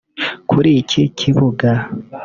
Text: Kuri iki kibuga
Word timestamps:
Kuri 0.49 0.69
iki 0.81 1.01
kibuga 1.17 1.69